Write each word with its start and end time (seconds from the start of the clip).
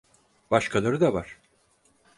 Başkaları 0.51 0.99
da 0.99 1.13
var. 1.13 1.37